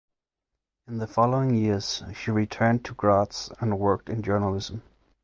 In 0.87 0.97
the 0.97 1.05
following 1.05 1.53
years 1.53 2.01
she 2.15 2.31
returned 2.31 2.83
to 2.85 2.95
Graz 2.95 3.51
and 3.59 3.77
worked 3.77 4.09
in 4.09 4.23
journalism. 4.23 4.81